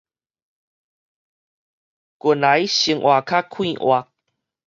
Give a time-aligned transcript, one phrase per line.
[0.03, 0.05] 近來
[2.65, 4.07] 生活較快活